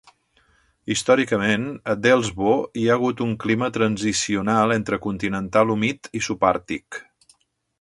[0.93, 2.53] Històricament, a Delsbo
[2.83, 7.03] hi ha hagut un clima transicional entre continental humid i subàrtic.